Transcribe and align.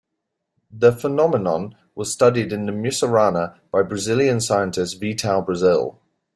The 0.71 0.93
phenomenon 0.93 1.75
was 1.93 2.11
studied 2.11 2.51
in 2.51 2.65
the 2.65 2.71
mussurana 2.71 3.59
by 3.71 3.83
the 3.83 3.87
Brazilian 3.89 4.41
scientist 4.41 4.99
Vital 4.99 5.43
Brazil. 5.43 6.01